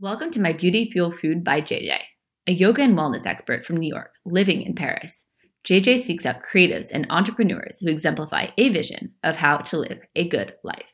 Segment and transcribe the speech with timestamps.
[0.00, 1.98] Welcome to my Beauty Fuel Food by JJ,
[2.46, 5.24] a yoga and wellness expert from New York living in Paris.
[5.66, 10.28] JJ seeks out creatives and entrepreneurs who exemplify a vision of how to live a
[10.28, 10.92] good life.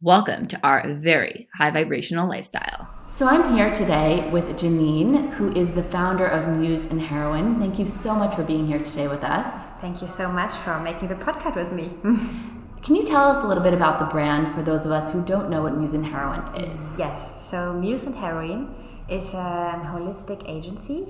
[0.00, 2.88] Welcome to our very high vibrational lifestyle.
[3.08, 7.58] So, I'm here today with Janine, who is the founder of Muse and Heroine.
[7.58, 9.68] Thank you so much for being here today with us.
[9.82, 11.90] Thank you so much for making the podcast with me.
[12.82, 15.22] Can you tell us a little bit about the brand for those of us who
[15.22, 16.98] don't know what Muse and Heroine is?
[16.98, 17.39] Yes.
[17.50, 18.76] So Muse and Heroine
[19.08, 21.08] is a holistic agency,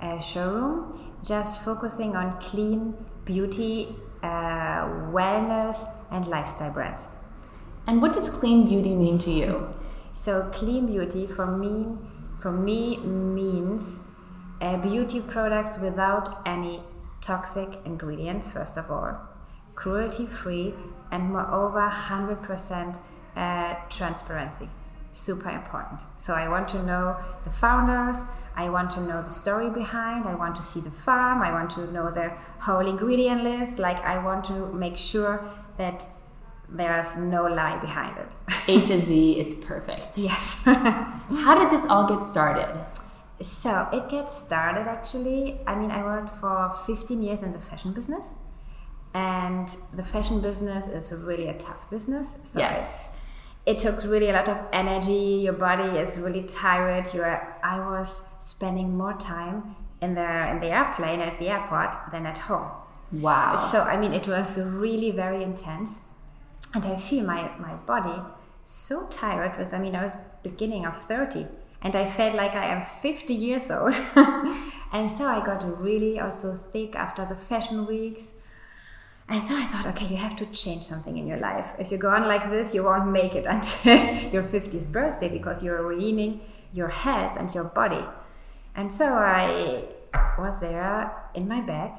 [0.00, 0.92] a showroom,
[1.24, 7.08] just focusing on clean beauty, uh, wellness, and lifestyle brands.
[7.88, 9.74] And what does clean beauty mean to you?
[10.12, 11.86] So clean beauty for me,
[12.40, 13.98] for me means
[14.60, 16.82] uh, beauty products without any
[17.20, 18.46] toxic ingredients.
[18.46, 19.18] First of all,
[19.74, 20.74] cruelty free,
[21.10, 22.98] and moreover, hundred percent
[23.34, 24.68] uh, transparency
[25.12, 26.00] super important.
[26.16, 28.24] So I want to know the founders,
[28.56, 31.70] I want to know the story behind, I want to see the farm, I want
[31.70, 33.78] to know the whole ingredient list.
[33.78, 35.44] Like I want to make sure
[35.76, 36.06] that
[36.68, 38.36] there's no lie behind it.
[38.68, 40.18] A to Z, it's perfect.
[40.18, 40.54] Yes.
[40.64, 42.86] How did this all get started?
[43.42, 45.60] So it gets started actually.
[45.66, 48.34] I mean, I worked for 15 years in the fashion business,
[49.14, 52.36] and the fashion business is really a tough business.
[52.44, 53.19] So yes
[53.66, 55.42] it took really a lot of energy.
[55.44, 57.12] Your body is really tired.
[57.12, 62.26] You're, I was spending more time in the in the airplane at the airport than
[62.26, 62.70] at home.
[63.12, 63.56] Wow.
[63.56, 66.00] So I mean, it was really very intense,
[66.74, 68.22] and I feel my my body
[68.62, 69.58] so tired.
[69.58, 71.46] Was I mean, I was beginning of thirty,
[71.82, 73.94] and I felt like I am fifty years old,
[74.92, 78.32] and so I got really also thick after the fashion weeks
[79.30, 81.70] and so I thought, okay, you have to change something in your life.
[81.78, 83.96] If you go on like this, you won't make it until
[84.32, 86.40] your 50th birthday because you're ruining
[86.72, 88.04] your health and your body.
[88.74, 89.84] And so I
[90.36, 91.92] was there in my bed,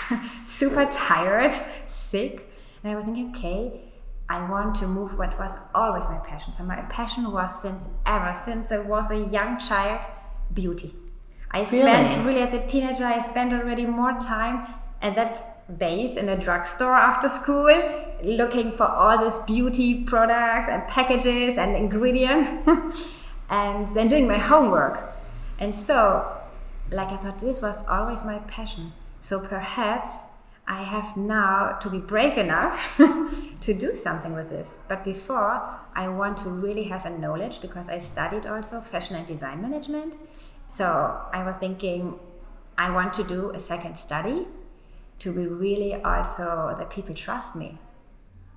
[0.46, 1.52] super tired,
[1.86, 2.50] sick,
[2.82, 3.92] and I was thinking, okay,
[4.30, 6.54] I want to move what was always my passion.
[6.54, 10.06] So my passion was since ever, since I was a young child,
[10.54, 10.94] beauty.
[11.50, 14.66] I spent really, really as a teenager, I spent already more time
[15.02, 17.66] and that days in a drugstore after school
[18.22, 22.66] looking for all these beauty products and packages and ingredients
[23.50, 25.14] and then doing my homework.
[25.58, 26.36] And so,
[26.90, 28.92] like I thought, this was always my passion.
[29.20, 30.20] So perhaps
[30.66, 32.96] I have now to be brave enough
[33.60, 34.78] to do something with this.
[34.88, 35.62] But before,
[35.94, 40.14] I want to really have a knowledge because I studied also fashion and design management.
[40.68, 42.18] So I was thinking,
[42.76, 44.46] I want to do a second study
[45.20, 47.78] to be really also that people trust me.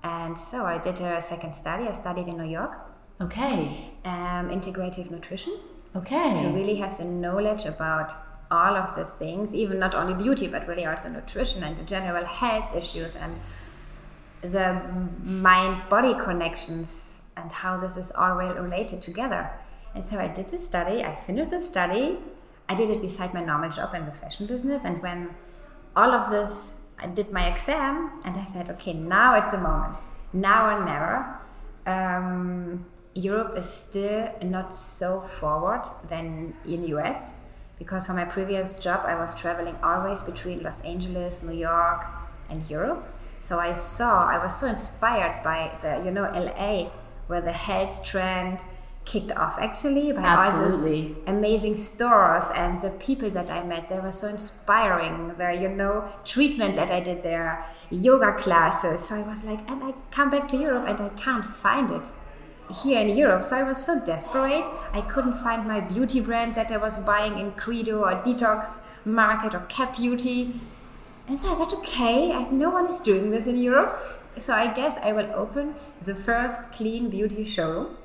[0.03, 1.85] And so I did a second study.
[1.87, 2.77] I studied in New York.
[3.19, 3.91] Okay.
[4.05, 5.59] Um, integrative nutrition.
[5.95, 6.33] Okay.
[6.41, 8.11] To really have the knowledge about
[8.49, 12.25] all of the things, even not only beauty, but really also nutrition and the general
[12.25, 13.39] health issues and
[14.41, 14.81] the
[15.23, 19.49] mind body connections and how this is all related together.
[19.93, 22.17] And so I did the study, I finished the study.
[22.69, 24.85] I did it beside my normal job in the fashion business.
[24.85, 25.29] And when
[25.95, 29.97] all of this, I did my exam and I said, okay, now it's the moment.
[30.33, 31.37] Now or never.
[31.85, 37.31] Um, Europe is still not so forward than in US
[37.77, 42.05] because for my previous job I was traveling always between Los Angeles, New York,
[42.49, 43.03] and Europe.
[43.39, 46.91] So I saw I was so inspired by the you know LA
[47.27, 48.59] where the health trend
[49.05, 51.01] kicked off actually by Absolutely.
[51.01, 53.87] all these amazing stores and the people that I met.
[53.87, 55.33] They were so inspiring.
[55.37, 59.07] The you know treatment that I did there, yoga classes.
[59.07, 62.07] So I was like, and I come back to Europe and I can't find it
[62.83, 63.43] here in Europe.
[63.43, 64.65] So I was so desperate.
[64.93, 69.55] I couldn't find my beauty brand that I was buying in Credo or Detox Market
[69.55, 70.59] or Cap Beauty.
[71.27, 74.01] And so I thought, okay, no one is doing this in Europe.
[74.37, 77.97] So I guess I will open the first clean beauty showroom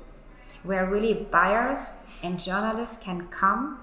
[0.67, 1.91] where really buyers
[2.23, 3.79] and journalists can come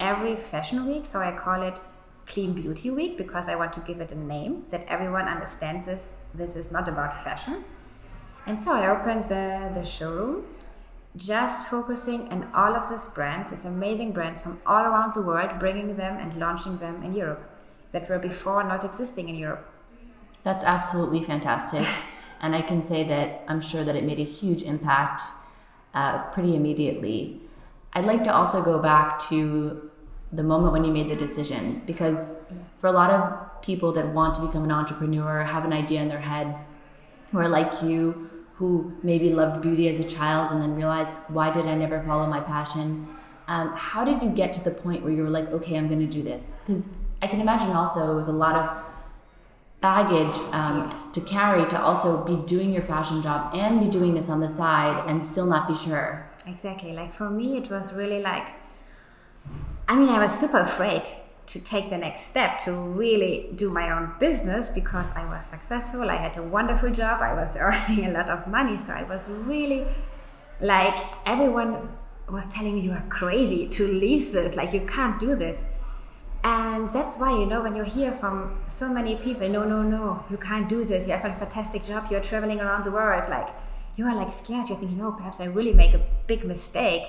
[0.00, 1.06] every fashion week.
[1.06, 1.78] So I call it
[2.26, 6.12] Clean Beauty Week because I want to give it a name that everyone understands this.
[6.34, 7.64] This is not about fashion.
[8.46, 10.44] And so I opened the, the showroom
[11.16, 15.58] just focusing on all of these brands, these amazing brands from all around the world,
[15.60, 17.48] bringing them and launching them in Europe
[17.92, 19.70] that were before not existing in Europe.
[20.42, 21.86] That's absolutely fantastic.
[22.40, 25.22] and I can say that I'm sure that it made a huge impact
[25.94, 27.40] uh, pretty immediately.
[27.92, 29.90] I'd like to also go back to
[30.32, 32.44] the moment when you made the decision because
[32.80, 36.08] for a lot of people that want to become an entrepreneur, have an idea in
[36.08, 36.56] their head,
[37.30, 41.52] who are like you, who maybe loved beauty as a child and then realized, why
[41.52, 43.08] did I never follow my passion?
[43.46, 46.00] Um, how did you get to the point where you were like, okay, I'm going
[46.00, 46.60] to do this?
[46.60, 48.84] Because I can imagine also it was a lot of
[49.84, 50.78] baggage um,
[51.12, 54.48] to carry to also be doing your fashion job and be doing this on the
[54.48, 56.26] side and still not be sure.
[56.46, 56.92] Exactly.
[56.94, 58.48] Like for me, it was really like,
[59.86, 61.02] I mean, I was super afraid
[61.52, 66.10] to take the next step to really do my own business because I was successful.
[66.10, 67.20] I had a wonderful job.
[67.20, 68.78] I was earning a lot of money.
[68.78, 69.86] So I was really
[70.62, 71.90] like, everyone
[72.30, 74.56] was telling me, You are crazy to leave this.
[74.56, 75.66] Like, you can't do this.
[76.44, 80.22] And that's why, you know, when you hear from so many people, no, no, no,
[80.30, 81.06] you can't do this.
[81.06, 82.08] You have a fantastic job.
[82.10, 83.30] You're traveling around the world.
[83.30, 83.48] Like,
[83.96, 84.68] you are like scared.
[84.68, 87.02] You're thinking, oh, perhaps I really make a big mistake.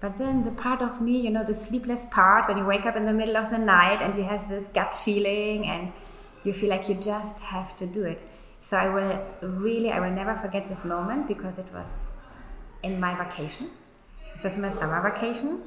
[0.00, 2.94] But then the part of me, you know, the sleepless part when you wake up
[2.94, 5.92] in the middle of the night and you have this gut feeling and
[6.44, 8.22] you feel like you just have to do it.
[8.60, 11.98] So I will really, I will never forget this moment because it was
[12.84, 13.70] in my vacation.
[14.36, 15.62] It was my summer vacation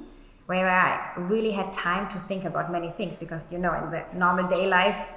[0.49, 4.03] where I really had time to think about many things because, you know, in the
[4.15, 5.07] normal day life,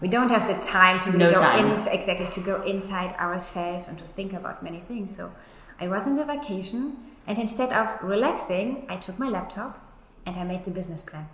[0.00, 1.70] we don't have the time to really no go time.
[1.70, 5.14] in, exactly to go inside ourselves and to think about many things.
[5.14, 5.32] So
[5.80, 6.96] I was in the vacation
[7.28, 9.78] and instead of relaxing, I took my laptop
[10.26, 11.28] and I made the business plan.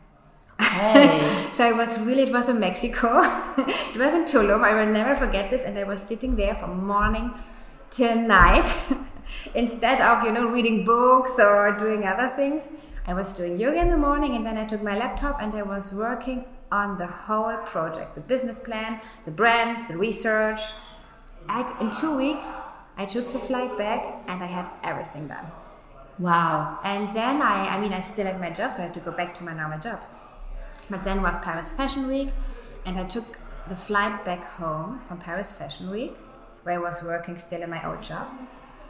[0.60, 1.49] Hey.
[1.55, 3.22] so I was really, it was in Mexico.
[3.56, 4.62] it was in Tulum.
[4.62, 5.62] I will never forget this.
[5.62, 7.32] And I was sitting there from morning
[7.88, 8.66] till night.
[9.55, 12.70] Instead of, you know, reading books or doing other things,
[13.08, 15.62] I was doing yoga in the morning and then I took my laptop and I
[15.62, 20.60] was working on the whole project the business plan, the brands, the research.
[21.49, 22.58] I, in two weeks,
[22.99, 25.46] I took the flight back and I had everything done.
[26.19, 26.81] Wow.
[26.84, 29.10] And then I, I mean, I still had my job, so I had to go
[29.10, 30.00] back to my normal job.
[30.90, 32.28] But then was Paris Fashion Week,
[32.84, 33.38] and I took
[33.70, 36.14] the flight back home from Paris Fashion Week,
[36.64, 38.28] where I was working still in my old job.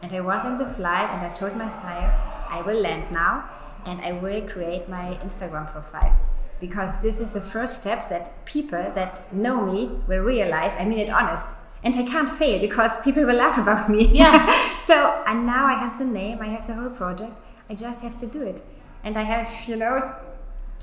[0.02, 2.12] And I was in the flight, and I told myself,
[2.48, 3.48] I will land now,
[3.88, 6.14] and I will create my Instagram profile.
[6.60, 10.98] Because this is the first step that people that know me will realize I mean
[10.98, 11.46] it honest
[11.84, 14.06] and I can't fail because people will laugh about me.
[14.06, 14.46] Yeah.
[14.84, 17.38] so and now I have the name, I have the whole project.
[17.70, 18.62] I just have to do it,
[19.04, 20.14] and I have you know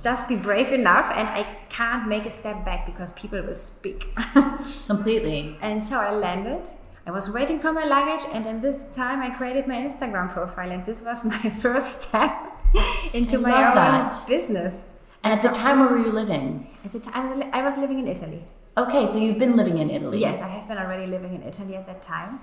[0.01, 4.05] just be brave enough and I can't make a step back because people will speak.
[4.87, 5.57] Completely.
[5.61, 6.67] And so I landed.
[7.07, 10.71] I was waiting for my luggage and in this time I created my Instagram profile
[10.71, 12.54] and this was my first step
[13.13, 14.23] into I my own that.
[14.27, 14.83] business.
[15.23, 16.67] And at the time where were you living?
[16.83, 18.43] At the time I was living in Italy.
[18.77, 20.19] Okay, so you've been living in Italy.
[20.19, 22.41] Yes, I have been already living in Italy at that time.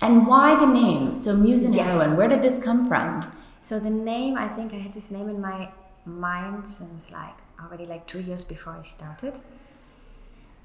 [0.00, 1.16] And why the name?
[1.16, 1.86] So Muse and yes.
[1.86, 3.20] Heroine, where did this come from?
[3.62, 5.70] So the name, I think I had this name in my
[6.04, 9.40] mind since like already like two years before I started.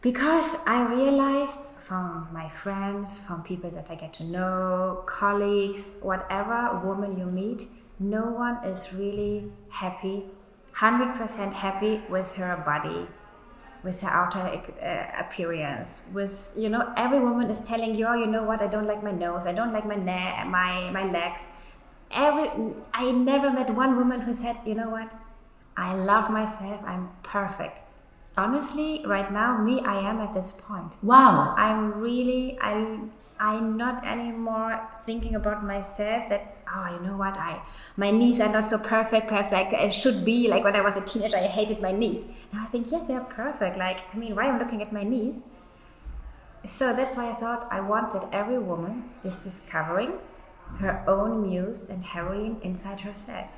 [0.02, 6.82] Because I realized from my friends, from people that I get to know, colleagues, whatever
[6.84, 7.68] woman you meet,
[8.02, 10.26] no one is really happy,
[10.74, 13.08] 100% happy with her body,
[13.84, 18.28] with her outer uh, appearance with you know every woman is telling you oh you
[18.28, 18.62] know what?
[18.62, 19.48] I don't like my nose.
[19.48, 21.48] I don't like my neck my my legs.
[22.12, 22.50] Every
[22.94, 25.14] i never met one woman who said you know what?
[25.78, 26.84] I love myself.
[26.86, 27.82] I'm perfect.
[28.38, 30.98] Honestly right now me i am at this point.
[31.04, 31.54] Wow.
[31.58, 33.00] I'm really i
[33.42, 37.60] I'm not anymore thinking about myself that oh you know what I
[37.98, 40.96] my knees are not so perfect perhaps like I should be like when I was
[40.96, 42.28] a teenager I hated my knees.
[42.54, 45.42] Now I think yes they're perfect like I mean why I'm looking at my knees?
[46.64, 50.20] So that's why I thought I want that every woman is discovering
[50.78, 53.50] her own muse and heroine inside herself.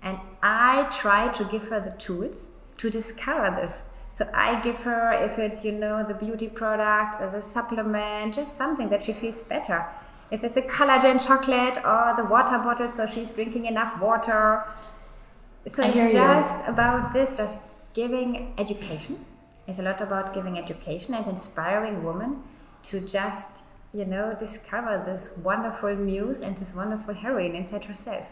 [0.00, 3.84] And I try to give her the tools to discover this
[4.14, 8.56] so I give her, if it's, you know, the beauty product as a supplement, just
[8.56, 9.84] something that she feels better.
[10.30, 14.62] If it's a collagen chocolate or the water bottle, so she's drinking enough water.
[15.66, 16.72] So I it's just you.
[16.72, 17.60] about this, just
[17.92, 19.24] giving education.
[19.66, 22.40] It's a lot about giving education and inspiring women
[22.84, 28.28] to just, you know, discover this wonderful muse and this wonderful heroine inside herself.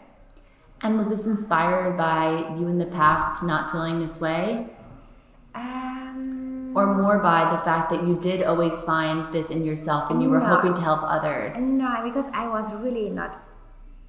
[0.79, 4.69] And was this inspired by you in the past not feeling this way?
[5.55, 10.21] Um, or more by the fact that you did always find this in yourself and
[10.21, 11.59] you were no, hoping to help others?
[11.59, 13.39] No, because I was really not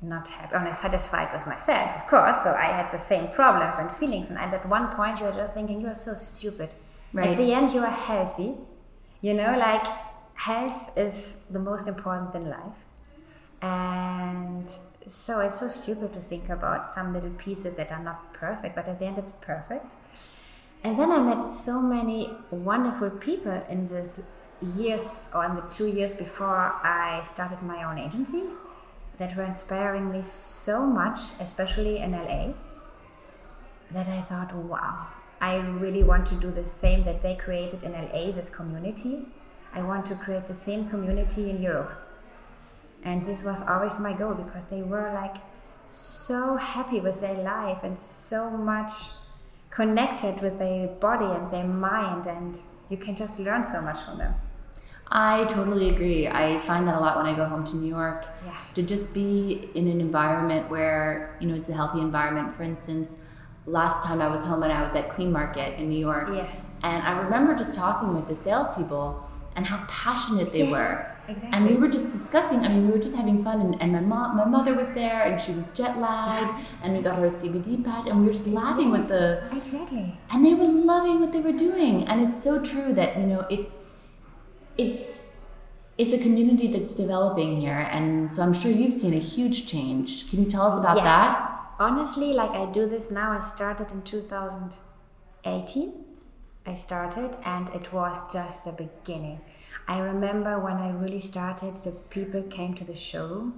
[0.02, 2.42] not happy, or satisfied with myself, of course.
[2.42, 5.54] So I had the same problems and feelings, and at one point you are just
[5.54, 6.70] thinking you are so stupid.
[7.12, 7.30] Right.
[7.30, 8.54] At the end, you are healthy.
[9.22, 9.86] You know, like
[10.34, 12.80] health is the most important in life,
[13.62, 14.68] and
[15.06, 18.88] so it's so stupid to think about some little pieces that are not perfect, but
[18.88, 19.86] at the end, it's perfect.
[20.84, 24.20] And then I met so many wonderful people in this
[24.60, 28.44] years or in the two years before I started my own agency
[29.16, 32.52] that were inspiring me so much, especially in LA,
[33.92, 35.06] that I thought, wow,
[35.40, 39.26] I really want to do the same that they created in LA, this community.
[39.72, 41.92] I want to create the same community in Europe.
[43.04, 45.36] And this was always my goal because they were like
[45.86, 48.92] so happy with their life and so much
[49.74, 54.18] connected with their body and their mind, and you can just learn so much from
[54.18, 54.34] them.
[55.10, 56.26] I totally agree.
[56.28, 58.26] I find that a lot when I go home to New York.
[58.44, 58.56] Yeah.
[58.74, 62.56] To just be in an environment where, you know, it's a healthy environment.
[62.56, 63.16] For instance,
[63.66, 66.28] last time I was home and I was at Clean Market in New York.
[66.32, 66.50] Yeah.
[66.82, 71.13] And I remember just talking with the salespeople and how passionate they Yes, were.
[71.28, 71.50] Exactly.
[71.52, 74.00] And we were just discussing, I mean, we were just having fun and, and my
[74.00, 77.28] mom my mother was there and she was jet lagged and we got her a
[77.28, 80.18] CBD patch and we were just laughing with the Exactly.
[80.30, 83.40] and they were loving what they were doing and it's so true that you know
[83.50, 83.70] it
[84.76, 85.46] it's
[85.96, 90.28] it's a community that's developing here and so i'm sure you've seen a huge change
[90.28, 91.04] can you tell us about yes.
[91.04, 95.92] that Honestly, like I do this now, I started in 2018.
[96.66, 99.40] I started, and it was just the beginning.
[99.86, 103.52] I remember when I really started, so people came to the show.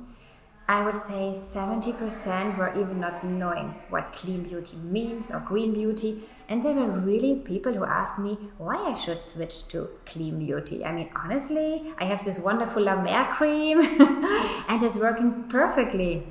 [0.68, 6.24] I would say 70% were even not knowing what clean beauty means or green beauty.
[6.48, 10.84] And there were really people who asked me why I should switch to clean beauty.
[10.84, 13.80] I mean, honestly, I have this wonderful La Mer cream
[14.68, 16.26] and it's working perfectly.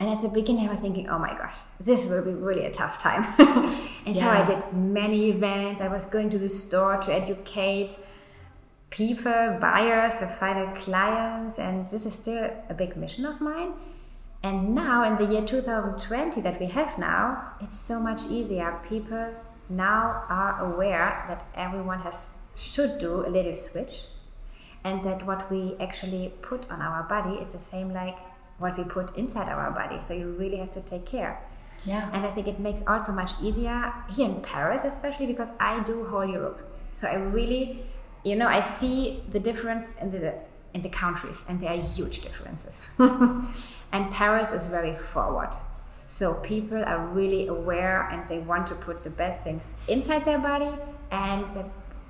[0.00, 2.72] And at the beginning, I was thinking, oh my gosh, this will be really a
[2.72, 3.22] tough time.
[4.06, 5.80] and so I did many events.
[5.80, 7.96] I was going to the store to educate
[8.90, 11.58] people, buyers, the final clients.
[11.58, 13.72] And this is still a big mission of mine.
[14.42, 18.80] And now, in the year 2020 that we have now, it's so much easier.
[18.88, 19.34] People
[19.68, 24.04] now are aware that everyone has should do a little switch
[24.84, 28.18] and that what we actually put on our body is the same like
[28.58, 30.00] what we put inside our body.
[30.00, 31.40] So you really have to take care.
[31.86, 35.80] yeah And I think it makes also much easier here in Paris, especially because I
[35.80, 36.60] do whole Europe.
[36.92, 37.84] So I really,
[38.24, 40.34] you know, I see the difference in the
[40.72, 42.88] in the countries, and there are huge differences.
[43.92, 45.50] and Paris is very forward.
[46.06, 50.38] So people are really aware, and they want to put the best things inside their
[50.38, 50.70] body
[51.10, 51.46] and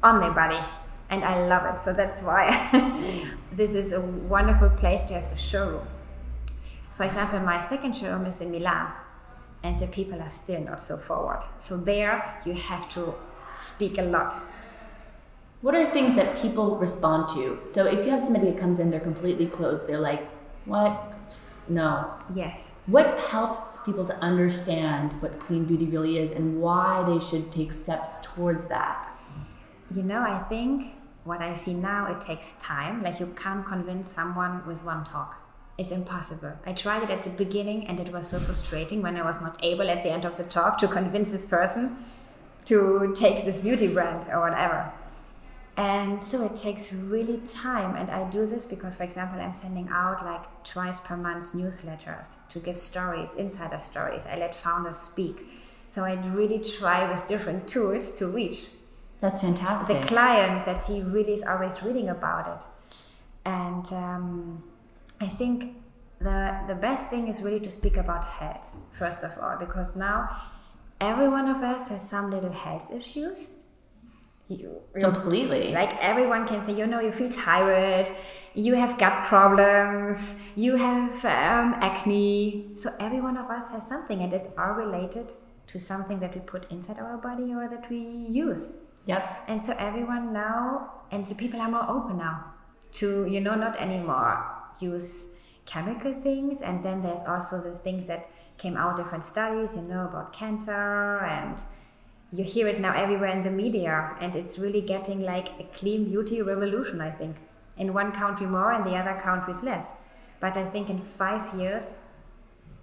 [0.02, 0.60] on their body.
[1.10, 1.80] And I love it.
[1.80, 2.48] So that's why
[3.52, 5.86] this is a wonderful place to have the showroom.
[6.96, 8.92] For example, my second showroom is in Milan,
[9.62, 11.40] and the people are still not so forward.
[11.58, 13.14] So there you have to
[13.56, 14.34] speak a lot.
[15.62, 18.90] What are things that people respond to so if you have somebody that comes in
[18.90, 20.26] they're completely closed they're like
[20.64, 21.06] what
[21.68, 22.70] no Yes.
[22.86, 27.72] what helps people to understand what clean beauty really is and why they should take
[27.72, 29.06] steps towards that
[29.90, 33.02] You know, I think what I see now, it takes time.
[33.02, 35.30] Like you can't convince someone with one talk.
[35.78, 36.52] It's impossible.
[36.64, 39.58] I tried it at the beginning and it was so frustrating when I was not
[39.70, 41.96] able at the end of the talk to convince this person
[42.66, 44.92] to take this beauty brand or whatever.
[45.76, 47.96] And so it takes really time.
[47.96, 52.36] And I do this because, for example, I'm sending out like twice per month newsletters
[52.48, 54.26] to give stories, insider stories.
[54.26, 55.46] I let founders speak.
[55.88, 58.70] So I really try with different tools to reach
[59.20, 62.98] that's fantastic the client that he really is always reading about it.
[63.44, 64.62] And um,
[65.20, 65.76] I think
[66.18, 70.28] the the best thing is really to speak about health first of all, because now
[71.00, 73.50] every one of us has some little health issues.
[74.50, 78.10] You, completely like everyone can say, you know, you feel tired,
[78.54, 82.72] you have gut problems, you have um, acne.
[82.74, 85.30] So every one of us has something, and it's all related
[85.68, 88.72] to something that we put inside our body or that we use.
[89.06, 92.52] yep And so everyone now, and the people are more open now
[92.98, 94.44] to, you know, not anymore
[94.80, 96.60] use chemical things.
[96.60, 98.28] And then there's also the things that
[98.58, 101.62] came out different studies, you know, about cancer and
[102.32, 106.04] you hear it now everywhere in the media and it's really getting like a clean
[106.04, 107.36] beauty revolution, I think.
[107.76, 109.90] In one country more and the other countries less.
[110.38, 111.98] But I think in five years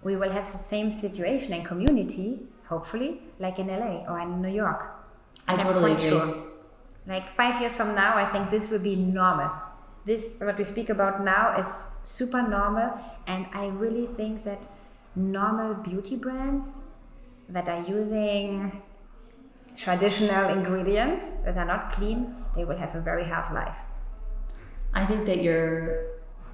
[0.04, 4.50] we will have the same situation and community, hopefully, like in LA or in New
[4.50, 4.94] York.
[5.48, 6.10] I I'm totally agree.
[6.10, 6.44] sure.
[7.08, 9.52] Like five years from now, I think this will be normal.
[10.06, 14.68] This, what we speak about now, is super normal, and I really think that
[15.16, 16.78] normal beauty brands
[17.50, 18.82] that are using
[19.78, 23.78] traditional ingredients that are not clean, they will have a very hard life.
[24.94, 26.08] I think that you're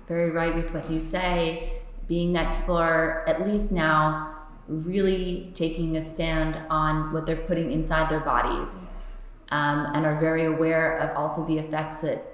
[0.07, 4.35] very right with what you say, being that people are at least now
[4.67, 8.87] really taking a stand on what they're putting inside their bodies
[9.49, 12.25] um, and are very aware of also the effects that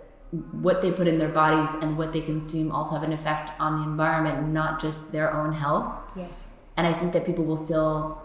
[0.51, 3.81] what they put in their bodies and what they consume also have an effect on
[3.81, 5.91] the environment, not just their own health.
[6.15, 6.45] Yes.
[6.77, 8.21] And I think that people will still,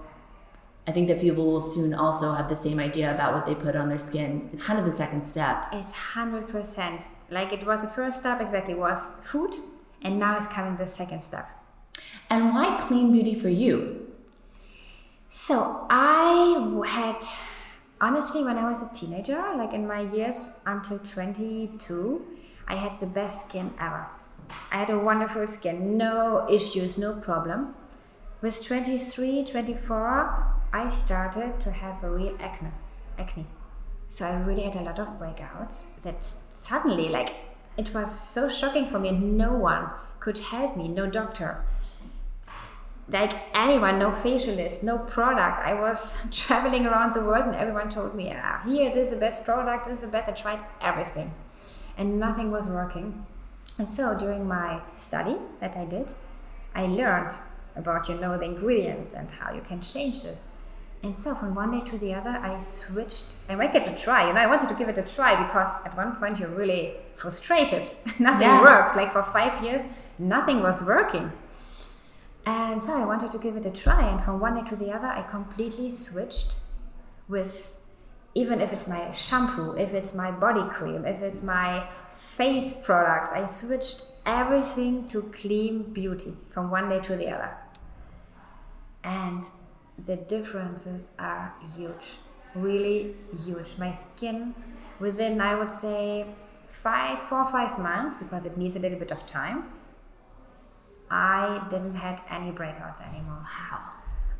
[0.87, 3.75] I think that people will soon also have the same idea about what they put
[3.75, 4.51] on their skin.
[4.53, 5.67] It's kind of the second step.
[5.73, 7.09] It's 100%.
[7.31, 9.55] Like it was the first step, exactly, was food.
[10.03, 11.49] And now it's coming the second step.
[12.29, 14.13] And why clean beauty for you?
[15.31, 17.25] So I had
[18.01, 22.25] honestly, when I was a teenager, like in my years until 22,
[22.69, 24.07] I had the best skin ever.
[24.71, 27.75] I had a wonderful skin, no issues, no problem.
[28.43, 32.73] With 23, 24, I started to have a real acne.
[33.19, 33.47] acne.
[34.09, 37.31] So I really had a lot of breakouts that suddenly, like,
[37.77, 39.91] it was so shocking for me, and no one
[40.21, 41.65] could help me, no doctor
[43.09, 45.67] like anyone, no facialist, no product.
[45.67, 49.17] I was traveling around the world and everyone told me, ah, here, this is the
[49.17, 50.29] best product, this is the best.
[50.29, 51.33] I tried everything
[51.99, 53.27] and nothing was working.
[53.79, 56.13] And so during my study that I did,
[56.75, 57.33] I learned
[57.77, 60.45] about, you know, the ingredients and how you can change this.
[61.05, 63.27] And so from one day to the other, I switched.
[63.51, 65.69] I might get to try, you know, I wanted to give it a try because
[65.85, 67.87] at one point you're really frustrated.
[68.19, 68.63] nothing yeah.
[68.63, 68.97] works.
[68.97, 69.83] Like for five years,
[70.19, 71.31] nothing was working.
[72.47, 74.09] And so I wanted to give it a try.
[74.11, 76.55] And from one day to the other, I completely switched
[77.29, 77.83] with
[78.35, 83.31] even if it's my shampoo, if it's my body cream, if it's my face products,
[83.31, 87.55] I switched everything to clean beauty from one day to the other.
[89.05, 89.45] And
[90.03, 92.19] the differences are huge,
[92.55, 93.77] really huge.
[93.79, 94.55] My skin,
[95.01, 96.27] within I would say
[96.69, 99.65] five, four or five months, because it needs a little bit of time,
[101.11, 103.43] I didn't had any breakouts anymore.
[103.45, 103.81] How?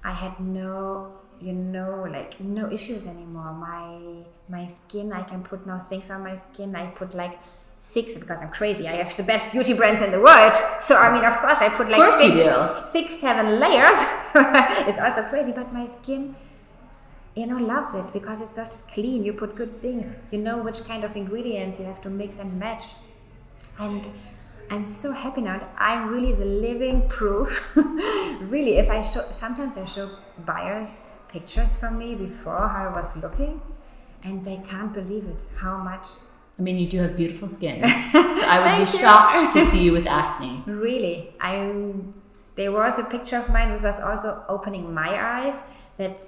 [0.03, 3.53] I had no, you know, like no issues anymore.
[3.53, 6.75] My my skin, I can put no things on my skin.
[6.75, 7.39] I put like
[7.85, 8.89] six because I'm crazy.
[8.89, 10.55] I have the best beauty brands in the world.
[10.81, 14.01] So I mean, of course, I put like six, six, seven layers.
[14.89, 16.35] it's also crazy, but my skin,
[17.37, 19.23] you know, loves it because it's just clean.
[19.23, 20.17] You put good things.
[20.31, 22.85] You know which kind of ingredients you have to mix and match,
[23.79, 24.09] and
[24.71, 25.61] I'm so happy now.
[25.77, 27.49] I'm really the living proof.
[27.77, 30.09] really, if I show, sometimes I show
[30.47, 30.97] buyers
[31.29, 33.61] pictures from me before how I was looking,
[34.23, 35.45] and they can't believe it.
[35.57, 36.07] How much?
[36.59, 37.81] I mean, you do have beautiful skin,
[38.13, 40.63] so I would be shocked to see you with acne.
[40.67, 41.93] Really, I.
[42.55, 45.57] There was a picture of mine which was also opening my eyes.
[45.97, 46.19] That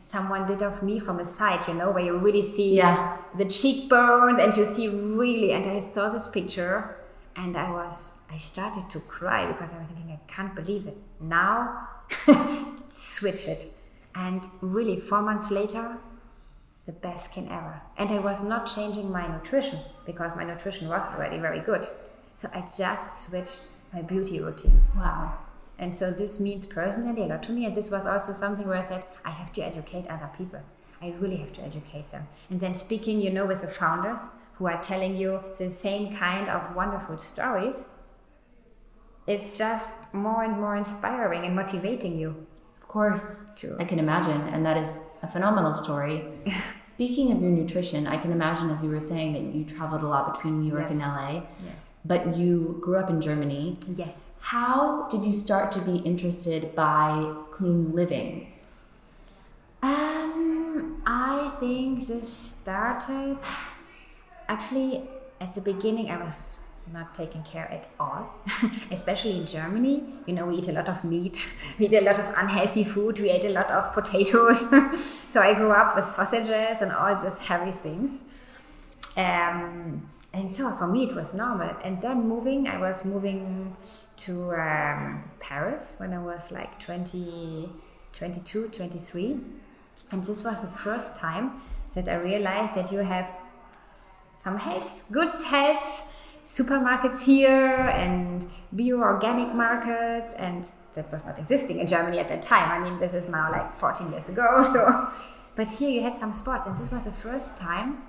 [0.00, 3.18] someone did of me from a side, you know, where you really see yeah.
[3.36, 5.52] the cheekbones and you see really.
[5.52, 6.96] And I saw this picture
[7.36, 10.96] and I was I started to cry because I was thinking I can't believe it.
[11.20, 11.88] Now
[12.88, 13.72] switch it.
[14.14, 15.96] And really 4 months later
[16.90, 17.80] the best skin ever.
[17.98, 21.86] And I was not changing my nutrition because my nutrition was already very good.
[22.34, 23.60] So I just switched
[23.92, 24.82] my beauty routine.
[24.96, 25.38] Wow.
[25.78, 27.64] And so this means personally a lot to me.
[27.64, 30.60] And this was also something where I said, I have to educate other people.
[31.00, 32.26] I really have to educate them.
[32.50, 34.22] And then speaking, you know, with the founders,
[34.54, 37.86] who are telling you the same kind of wonderful stories,
[39.26, 42.46] it's just more and more inspiring and motivating you.
[42.90, 43.44] Of course,
[43.78, 46.24] I can imagine, and that is a phenomenal story.
[46.82, 50.08] Speaking of your nutrition, I can imagine, as you were saying, that you traveled a
[50.08, 50.90] lot between New York yes.
[50.90, 51.42] and LA.
[51.64, 51.90] Yes.
[52.04, 53.78] But you grew up in Germany.
[53.94, 54.24] Yes.
[54.40, 58.52] How did you start to be interested by clean living?
[59.84, 63.38] Um, I think this started
[64.48, 65.02] actually,
[65.40, 66.56] at the beginning, I was
[66.92, 68.34] not taken care at all,
[68.90, 70.04] especially in Germany.
[70.26, 71.46] You know, we eat a lot of meat,
[71.78, 74.60] we eat a lot of unhealthy food, we ate a lot of potatoes.
[75.30, 78.24] so I grew up with sausages and all these heavy things.
[79.16, 81.74] Um, and so for me, it was normal.
[81.82, 83.76] And then moving, I was moving
[84.18, 87.68] to um, Paris when I was like 20,
[88.12, 89.40] 22, 23.
[90.12, 91.60] And this was the first time
[91.94, 93.28] that I realized that you have
[94.42, 96.09] some health, good health
[96.50, 97.70] supermarkets here
[98.04, 102.68] and bio organic markets and that was not existing in Germany at that time.
[102.72, 104.64] I mean, this is now like 14 years ago.
[104.72, 105.08] So,
[105.54, 108.02] but here you had some spots, and this was the first time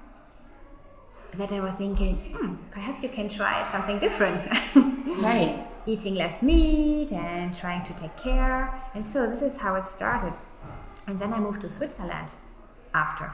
[1.34, 4.42] that I was thinking, hmm, perhaps you can try something different.
[5.22, 5.68] right.
[5.86, 8.74] Eating less meat and trying to take care.
[8.94, 10.34] And so this is how it started.
[11.08, 12.30] And then I moved to Switzerland
[12.94, 13.32] after.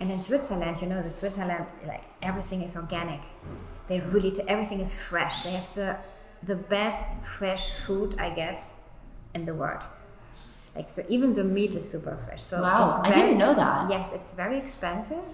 [0.00, 3.20] And in Switzerland, you know, the Switzerland, like everything is organic.
[3.88, 5.44] They really, t- everything is fresh.
[5.44, 5.96] They have the,
[6.42, 8.72] the best fresh food, I guess,
[9.34, 9.82] in the world.
[10.74, 12.42] Like, so even the meat is super fresh.
[12.42, 13.90] So wow, very, I didn't know that.
[13.90, 15.24] Yes, it's very expensive,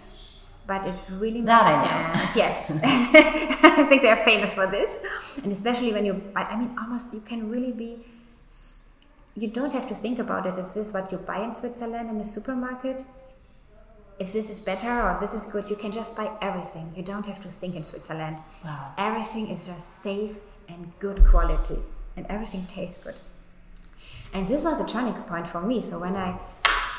[0.66, 2.30] but it really That makes I know.
[2.36, 2.70] Yes,
[3.78, 4.98] I think they're famous for this,
[5.42, 6.14] and especially when you.
[6.32, 8.04] But I mean, almost you can really be.
[9.34, 10.58] You don't have to think about it.
[10.58, 13.04] If this is what you buy in Switzerland in the supermarket,
[14.18, 16.92] if this is better or if this is good, you can just buy everything.
[16.96, 18.38] You don't have to think in Switzerland.
[18.64, 18.92] Wow.
[18.98, 20.36] Everything is just safe
[20.68, 21.78] and good quality,
[22.16, 23.14] and everything tastes good.
[24.32, 25.82] And this was a turning point for me.
[25.82, 26.38] So when I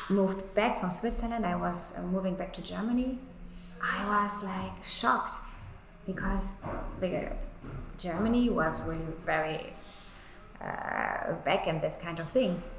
[0.09, 3.17] moved back from Switzerland, I was uh, moving back to Germany.
[3.81, 5.35] I was like shocked
[6.05, 6.53] because
[6.99, 7.35] the
[7.97, 9.73] Germany was really very
[10.61, 12.69] uh, back in this kind of things.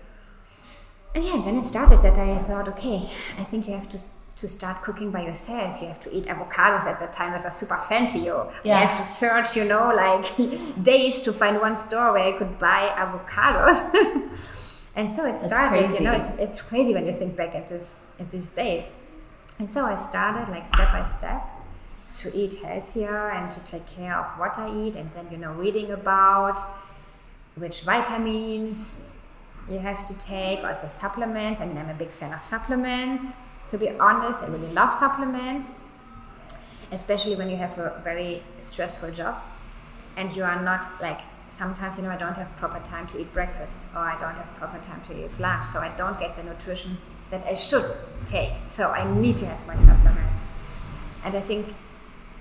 [1.14, 3.98] And yeah, and then it started that I thought, okay, I think you have to
[4.36, 5.80] to start cooking by yourself.
[5.80, 8.20] You have to eat avocados at the time that was super fancy.
[8.20, 8.80] You, Yeah.
[8.80, 10.24] you have to search, you know, like
[10.82, 13.78] days to find one store where you could buy avocados.
[14.96, 15.88] and so it started.
[15.90, 18.90] You know, it's, it's crazy when you think back at this at these days.
[19.58, 21.46] And so I started like step by step
[22.18, 25.52] to eat healthier and to take care of what I eat, and then you know
[25.52, 26.58] reading about
[27.56, 29.14] which vitamins
[29.70, 31.60] you have to take, also supplements.
[31.60, 33.34] I mean, I'm a big fan of supplements.
[33.70, 35.72] To be honest, I really love supplements,
[36.92, 39.42] especially when you have a very stressful job
[40.16, 43.32] and you are not like sometimes you know I don't have proper time to eat
[43.32, 46.44] breakfast or I don't have proper time to eat lunch, so I don't get the
[46.44, 46.96] nutrition
[47.30, 47.96] that I should
[48.26, 48.52] take.
[48.66, 50.40] So I need to have my supplements,
[51.24, 51.74] and I think,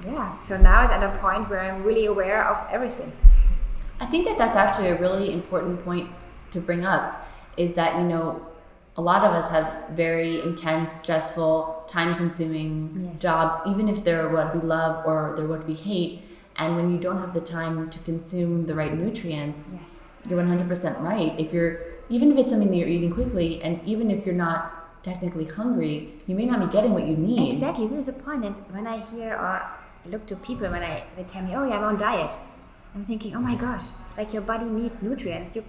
[0.05, 0.37] yeah.
[0.39, 3.11] So now it's at a point where I'm really aware of everything.
[3.99, 6.09] I think that that's actually a really important point
[6.51, 8.45] to bring up is that, you know,
[8.95, 13.21] a lot of us have very intense, stressful, time consuming Yes.
[13.21, 16.21] jobs, even if they're what we love or they're what we hate.
[16.55, 20.01] And when you don't have the time to consume the right nutrients, Yes.
[20.29, 21.33] you're 100% right.
[21.39, 21.79] If you're,
[22.09, 26.13] even if it's something that you're eating quickly, and even if you're not technically hungry,
[26.27, 27.51] you may not be getting what you need.
[27.53, 28.45] Exactly, this is the point.
[28.45, 29.61] And when I hear or
[30.05, 32.33] look to people when I they tell me, "Oh, yeah, I'm on diet,"
[32.95, 33.85] I'm thinking, "Oh my gosh,
[34.17, 35.55] like your body needs nutrients.
[35.55, 35.63] You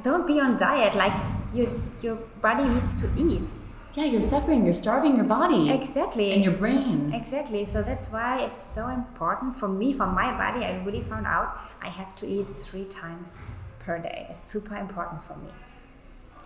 [0.00, 0.94] don't be on diet.
[0.94, 1.14] Like
[1.52, 1.68] your
[2.00, 3.48] your body needs to eat."
[3.94, 6.32] Yeah, you're suffering, you're starving your body Exactly.
[6.32, 7.12] and your brain.
[7.12, 7.66] Exactly.
[7.66, 10.64] So that's why it's so important for me, for my body.
[10.64, 13.36] I really found out I have to eat three times
[13.80, 14.28] per day.
[14.30, 15.50] It's super important for me.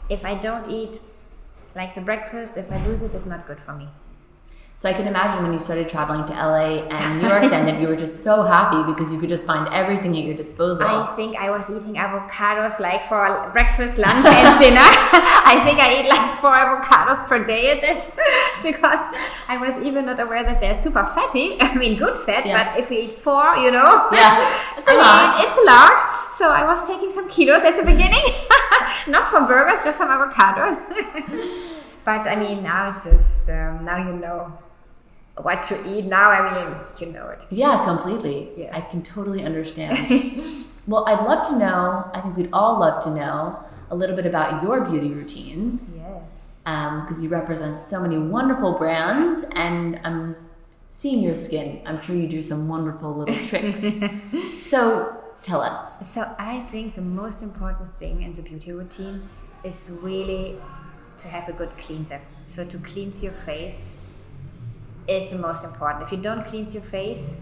[0.09, 0.99] If I don't eat
[1.77, 3.89] like the breakfast, if I lose it, it's not good for me.
[4.79, 7.81] So I can imagine when you started traveling to LA and New York then that
[7.81, 10.85] you were just so happy because you could just find everything at your disposal.
[10.87, 14.85] I think I was eating avocados like for breakfast, lunch, and dinner.
[14.85, 18.05] I think I eat like four avocados per day at it
[18.63, 19.01] because
[19.49, 21.57] I was even not aware that they're super fatty.
[21.59, 22.69] I mean, good fat, Yeah.
[22.75, 24.37] but if we eat four, you know, Yeah,
[24.77, 25.39] it's a lot.
[25.39, 26.03] mean, it's large.
[26.35, 28.27] So I was taking some kilos at the beginning,
[29.09, 30.77] not from burgers, just from avocados.
[32.05, 34.53] but I mean, now it's just um, now you know
[35.43, 36.05] what to eat.
[36.07, 37.41] Now I mean, you know it.
[37.51, 38.51] yeah, completely.
[38.57, 38.77] Yeah.
[38.77, 40.41] I can totally understand.
[40.87, 43.59] well, I'd love to know, I think we'd all love to know
[43.91, 46.53] a little bit about your beauty routines Yes.
[46.65, 50.35] Um, because you represent so many wonderful brands and I'm
[50.91, 51.81] seeing your skin.
[51.87, 53.85] I'm sure you do some wonderful little tricks.
[54.63, 56.13] so tell us.
[56.13, 59.29] So I think the most important thing in the beauty routine
[59.63, 60.57] is really
[61.19, 62.21] to have a good cleanser.
[62.49, 63.93] So to cleanse your face
[65.09, 66.05] is the most important.
[66.05, 67.35] If you don't cleanse your face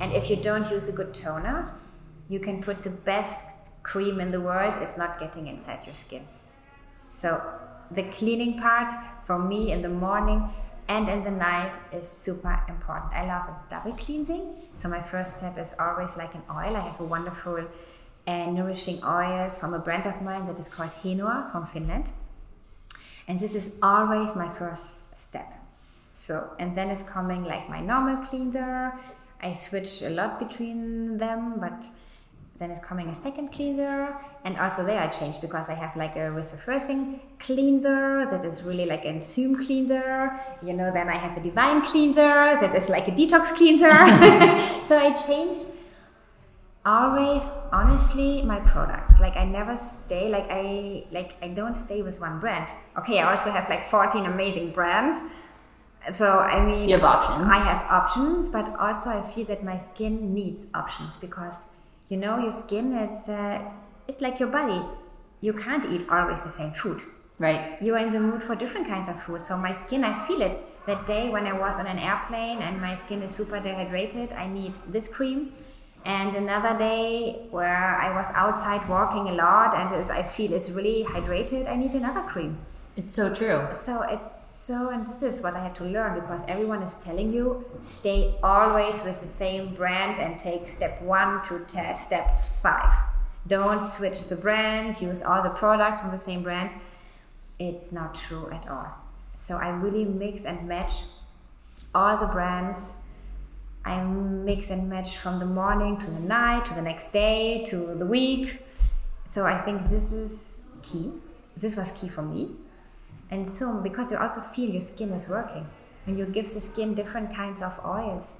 [0.00, 1.74] and if you don't use a good toner,
[2.28, 6.26] you can put the best cream in the world, it's not getting inside your skin.
[7.10, 7.40] So
[7.90, 8.92] the cleaning part
[9.24, 10.48] for me in the morning
[10.88, 13.12] and in the night is super important.
[13.12, 14.42] I love a double cleansing.
[14.74, 16.76] So my first step is always like an oil.
[16.76, 17.66] I have a wonderful
[18.26, 22.10] and nourishing oil from a brand of mine that is called Henor from Finland.
[23.28, 25.63] And this is always my first step.
[26.14, 28.92] So, and then it's coming like my normal cleanser.
[29.42, 31.84] I switch a lot between them, but
[32.56, 34.16] then it's coming a second cleanser.
[34.44, 38.86] And also there I change because I have like a resurfacing cleanser that is really
[38.86, 40.38] like an enzyme cleanser.
[40.62, 43.90] You know, then I have a divine cleanser that is like a detox cleanser.
[44.86, 45.58] so I change
[46.86, 52.20] always honestly my products like i never stay like i like i don't stay with
[52.20, 55.22] one brand okay i also have like 14 amazing brands
[56.12, 57.48] so i mean You have options.
[57.48, 61.64] i have options but also i feel that my skin needs options because
[62.08, 63.62] you know your skin is uh,
[64.08, 64.82] it's like your body
[65.40, 67.02] you can't eat always the same food
[67.38, 67.82] Right.
[67.82, 69.42] you are in the mood for different kinds of food.
[69.42, 70.54] So my skin, I feel it.
[70.86, 74.46] That day when I was on an airplane and my skin is super dehydrated, I
[74.46, 75.52] need this cream.
[76.04, 80.70] And another day where I was outside walking a lot and as I feel it's
[80.70, 82.56] really hydrated, I need another cream.
[82.96, 83.66] It's so true.
[83.72, 87.32] So it's so, and this is what I had to learn because everyone is telling
[87.32, 92.30] you stay always with the same brand and take step one to te- step
[92.62, 92.92] five.
[93.48, 96.72] Don't switch the brand, use all the products from the same brand.
[97.58, 98.94] It's not true at all.
[99.34, 101.02] So I really mix and match
[101.94, 102.92] all the brands.
[103.84, 107.94] I mix and match from the morning to the night to the next day to
[107.96, 108.60] the week.
[109.24, 111.12] So I think this is key.
[111.56, 112.52] This was key for me.
[113.34, 115.66] And so because you also feel your skin is working
[116.06, 118.36] and you give the skin different kinds of oils.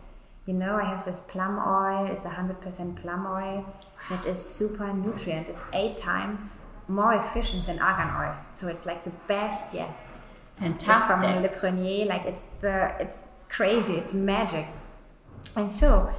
[0.47, 3.67] You know, I have this plum oil, it's 100% plum oil
[4.09, 5.49] that is super nutrient.
[5.49, 6.39] It's eight times
[6.87, 8.37] more efficient than argan oil.
[8.53, 9.97] So it's like the best, yes.
[10.55, 11.17] Fantastic.
[11.17, 14.67] It's from Le Prunier, like it's uh, it's crazy, it's magic.
[15.57, 16.13] And so,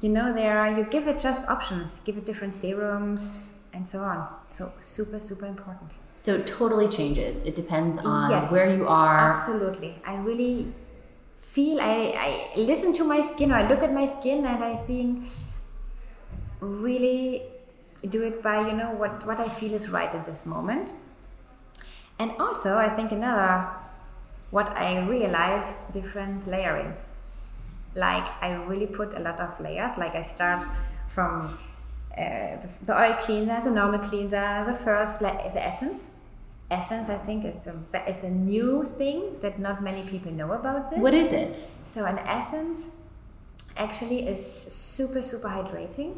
[0.00, 4.00] you know, there are you give it just options, give it different serums and so
[4.00, 4.28] on.
[4.50, 5.92] So super, super important.
[6.14, 7.42] So it totally changes.
[7.42, 8.52] It depends on Yes.
[8.52, 9.18] where you are.
[9.30, 9.94] Absolutely.
[10.04, 10.72] I really
[11.40, 12.14] feel I,
[12.56, 15.26] I listen to my skin or I look at my skin and I think
[16.60, 17.42] really
[18.08, 20.92] do it by you know what, what I feel is right at this moment.
[22.18, 23.68] And also I think another
[24.50, 26.94] what I realized different layering.
[27.94, 29.96] Like I really put a lot of layers.
[29.98, 30.62] Like I start
[31.14, 31.58] from
[32.16, 36.10] uh, the, the oil cleanser, the normal cleanser, the first la- the essence.
[36.70, 37.74] Essence, I think, is a
[38.08, 40.98] is a new thing that not many people know about this.
[40.98, 41.54] What is it?
[41.84, 42.90] So an essence
[43.76, 46.16] actually is super super hydrating.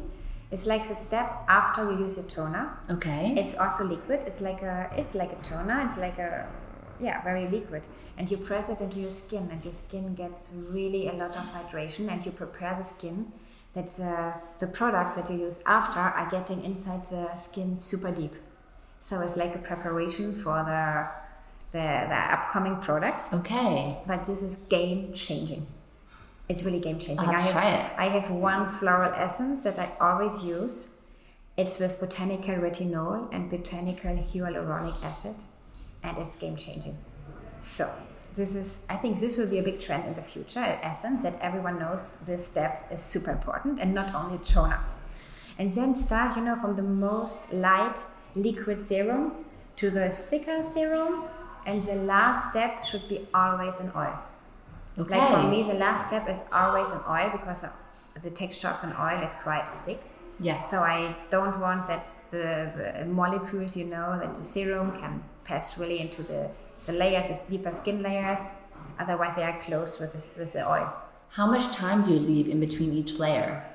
[0.51, 2.77] It's like the step after you use your toner.
[2.89, 3.33] Okay.
[3.37, 4.23] It's also liquid.
[4.25, 5.81] It's like a it's like a toner.
[5.85, 6.47] It's like a
[7.01, 7.83] yeah very liquid.
[8.17, 11.43] And you press it into your skin, and your skin gets really a lot of
[11.53, 12.09] hydration.
[12.09, 13.33] And you prepare the skin
[13.75, 18.11] that uh, the, the products that you use after are getting inside the skin super
[18.11, 18.33] deep.
[18.99, 21.07] So it's like a preparation for the
[21.71, 23.97] the, the upcoming products okay.
[24.07, 25.67] but this is game changing.
[26.47, 27.27] It's really game changing.
[27.27, 27.91] I have try it.
[27.97, 30.87] I have one floral essence that I always use.
[31.57, 35.35] It's with botanical retinol and botanical hyaluronic acid,
[36.01, 36.97] and it's game changing.
[37.61, 37.93] So
[38.35, 40.59] this is I think this will be a big trend in the future.
[40.59, 44.79] An essence that everyone knows this step is super important, and not only toner.
[45.57, 47.99] And then start, you know, from the most light
[48.35, 49.45] liquid serum
[49.77, 51.23] to the thicker serum,
[51.65, 54.19] and the last step should be always an oil.
[54.97, 55.17] Okay.
[55.17, 57.65] Like for me, the last step is always an oil because
[58.21, 60.01] the texture of an oil is quite thick.
[60.39, 60.69] yes.
[60.71, 65.77] So I don't want that the, the molecules, you know, that the serum can pass
[65.77, 66.49] really into the,
[66.85, 68.39] the layers, the deeper skin layers.
[68.99, 70.93] Otherwise, they are closed with, this, with the oil.
[71.29, 73.65] How much time do you leave in between each layer?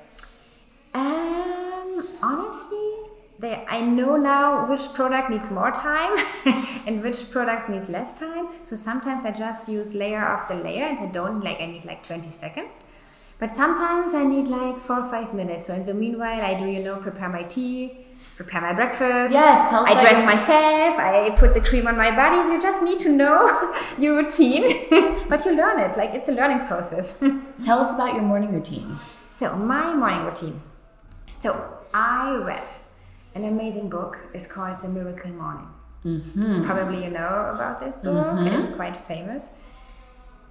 [0.93, 2.91] Um, honestly,
[3.39, 6.17] they, I know now which product needs more time
[6.87, 8.49] and which product needs less time.
[8.63, 12.03] So sometimes I just use layer after layer and I don't like, I need like
[12.03, 12.81] 20 seconds.
[13.39, 15.65] But sometimes I need like four or five minutes.
[15.65, 18.00] So in the meanwhile, I do, you know, prepare my tea,
[18.35, 19.33] prepare my breakfast.
[19.33, 20.99] Yes, tell us I dress myself.
[20.99, 22.41] I put the cream on my body.
[22.43, 24.63] So you just need to know your routine,
[25.29, 25.97] but you learn it.
[25.97, 27.17] Like it's a learning process.
[27.65, 28.93] Tell us about your morning routine.
[29.29, 30.61] So my morning routine.
[31.27, 32.69] So I read
[33.35, 34.19] an amazing book.
[34.33, 35.67] It's called The Miracle Morning.
[36.05, 36.65] Mm-hmm.
[36.65, 38.47] Probably you know about this book.
[38.47, 39.49] It is quite famous.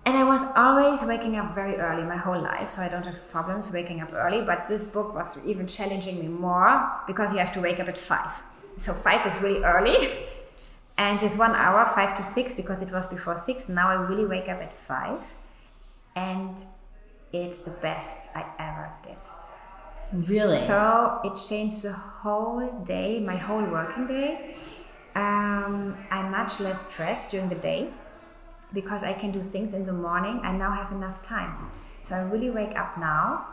[0.07, 3.31] And I was always waking up very early my whole life, so I don't have
[3.31, 4.41] problems waking up early.
[4.41, 7.99] But this book was even challenging me more because you have to wake up at
[7.99, 8.33] five.
[8.77, 9.97] So five is really early.
[10.99, 13.71] And this one hour, five to six, because it was before six.
[13.71, 15.23] Now I really wake up at five,
[16.15, 16.59] and
[17.33, 20.29] it's the best I ever did.
[20.29, 20.61] Really?
[20.67, 24.55] So it changed the whole day, my whole working day.
[25.15, 27.89] Um, I'm much less stressed during the day
[28.73, 30.41] because I can do things in the morning.
[30.43, 31.71] I now have enough time.
[32.03, 33.47] So I really wake up now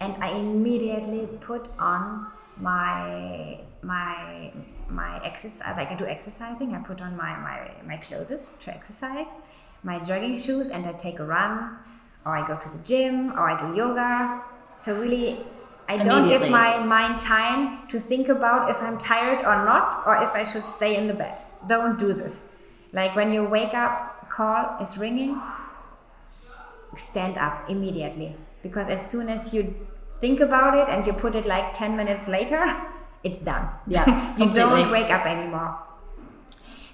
[0.00, 4.52] and I immediately put on my my
[4.88, 6.74] my exercise like I do exercising.
[6.74, 9.28] I put on my, my, my clothes to exercise,
[9.82, 11.78] my jogging shoes and I take a run
[12.26, 14.42] or I go to the gym or I do yoga.
[14.78, 15.38] So really
[15.88, 20.16] I don't give my mind time to think about if I'm tired or not, or
[20.16, 21.38] if I should stay in the bed.
[21.68, 22.44] Don't do this.
[22.92, 25.40] Like when you wake up, call is ringing,
[26.96, 28.36] stand up immediately.
[28.62, 29.74] Because as soon as you
[30.20, 32.62] think about it and you put it like 10 minutes later,
[33.24, 33.68] it's done.
[33.86, 35.78] Yeah, you don't wake up anymore.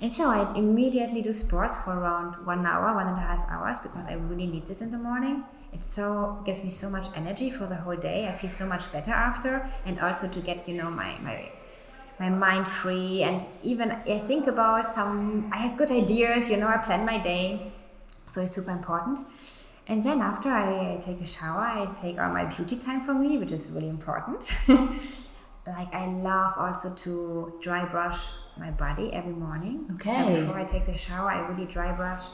[0.02, 3.78] And so I immediately do sports for around one hour, one and a half hours,
[3.80, 5.44] because I really need this in the morning.
[5.74, 8.26] It so gives me so much energy for the whole day.
[8.26, 11.52] I feel so much better after, and also to get you know my my
[12.20, 15.50] my mind free, and even I think about some.
[15.50, 16.68] I have good ideas, you know.
[16.68, 17.72] I plan my day,
[18.06, 19.20] so it's super important.
[19.88, 23.38] And then after I take a shower, I take all my beauty time for me,
[23.38, 24.48] which is really important.
[25.66, 28.20] like I love also to dry brush
[28.58, 29.88] my body every morning.
[29.94, 30.14] Okay.
[30.14, 32.26] So before I take the shower, I really dry brush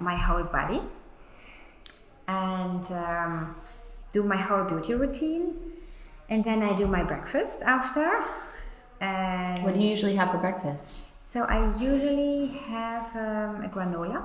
[0.00, 0.82] my whole body
[2.28, 3.56] and um,
[4.12, 5.54] do my whole beauty routine.
[6.28, 8.24] And then I do my breakfast after.
[9.00, 11.06] And What do you usually have for breakfast?
[11.20, 14.24] so I usually have um, a granola.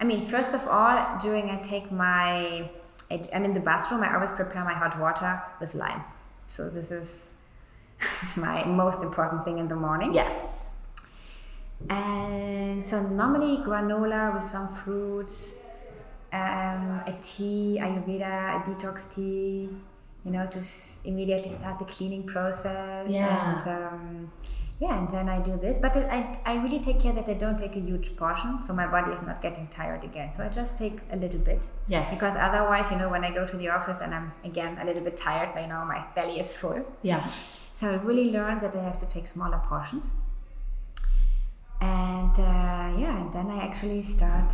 [0.00, 2.68] I mean, first of all, during I take my,
[3.10, 4.02] I, I'm in the bathroom.
[4.02, 6.02] I always prepare my hot water with lime.
[6.48, 7.34] So this is
[8.36, 10.14] my most important thing in the morning.
[10.14, 10.70] Yes.
[11.90, 15.56] And so normally granola with some fruits,
[16.32, 19.68] um, a tea, Ayurveda, a detox tea,
[20.24, 20.60] you know, to
[21.04, 23.10] immediately start the cleaning process.
[23.10, 23.58] Yeah.
[23.58, 24.32] And, um,
[24.80, 27.56] yeah, and then I do this, but I, I really take care that I don't
[27.56, 30.32] take a huge portion, so my body is not getting tired again.
[30.34, 31.62] So I just take a little bit.
[31.86, 32.12] Yes.
[32.12, 35.02] Because otherwise, you know, when I go to the office and I'm again a little
[35.02, 36.84] bit tired, you know, my belly is full.
[37.02, 37.24] Yeah.
[37.74, 40.12] So I really learned that I have to take smaller portions.
[41.80, 44.52] And uh, yeah, and then I actually start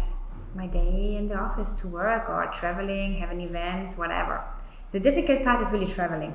[0.54, 4.44] my day in the office to work or traveling, having events, whatever.
[4.90, 6.34] The difficult part is really traveling.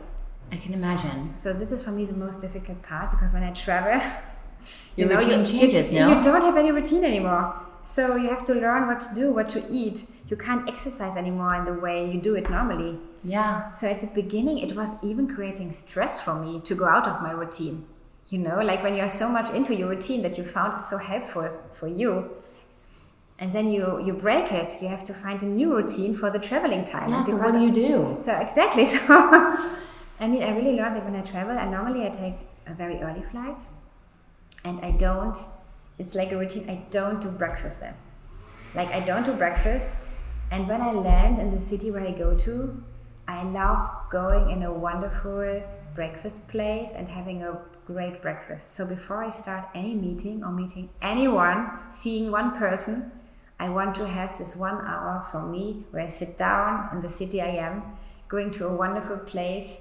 [0.52, 1.36] I can imagine.
[1.36, 4.00] So this is for me the most difficult part because when I travel,
[4.96, 6.10] Your know, routine you, changes, you, no?
[6.16, 7.66] you don't have any routine anymore.
[7.86, 10.06] So you have to learn what to do, what to eat.
[10.30, 12.98] You can't exercise anymore in the way you do it normally.
[13.24, 13.72] Yeah.
[13.74, 17.22] So at the beginning, it was even creating stress for me to go out of
[17.22, 17.86] my routine.
[18.30, 20.98] You know, like when you're so much into your routine that you found is so
[20.98, 22.30] helpful for you,
[23.40, 24.72] and then you you break it.
[24.82, 27.10] You have to find a new routine for the traveling time.
[27.10, 27.24] Yeah.
[27.24, 28.18] So what do you do?
[28.24, 28.86] So exactly.
[29.08, 29.58] So
[30.20, 32.36] I mean, I really learned that when I travel, and normally I take
[32.68, 33.70] a very early flights,
[34.64, 35.38] and I don't.
[35.98, 36.70] It's like a routine.
[36.70, 37.96] I don't do breakfast then.
[38.76, 39.90] Like I don't do breakfast,
[40.52, 42.84] and when I land in the city where I go to,
[43.28, 45.64] I love going in a wonderful
[45.96, 48.76] breakfast place and having a great breakfast.
[48.76, 53.12] So before I start any meeting or meeting anyone, seeing one person,
[53.64, 57.08] I want to have this one hour for me where I sit down in the
[57.08, 57.82] city I am,
[58.28, 59.78] going to a wonderful place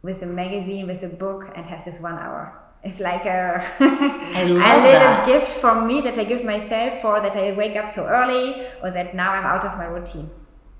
[0.00, 2.58] with a magazine, with a book, and have this one hour.
[2.82, 5.26] It's like a, a little that.
[5.26, 8.90] gift from me that I give myself for that I wake up so early or
[8.90, 10.30] that now I'm out of my routine.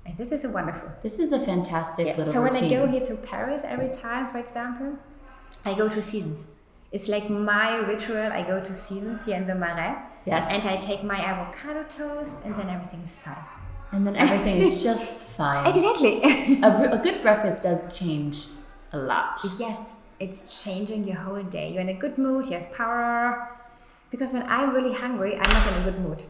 [0.03, 0.89] And this is a wonderful.
[1.03, 2.73] This is a fantastic little So when routine.
[2.73, 4.97] I go here to Paris every time, for example,
[5.63, 6.47] I go to Seasons.
[6.91, 8.31] It's like my ritual.
[8.33, 9.95] I go to Seasons here in the Marais.
[10.25, 10.47] Yes.
[10.51, 13.37] And I take my avocado toast, and then everything is fine.
[13.91, 15.67] and then everything is just fine.
[15.67, 16.15] Exactly.
[16.61, 18.47] A, br- a good breakfast does change
[18.91, 19.39] a lot.
[19.59, 21.71] yes, it's changing your whole day.
[21.71, 22.47] You're in a good mood.
[22.47, 23.51] You have power.
[24.11, 26.23] Because when I'm really hungry, I'm not in a good mood.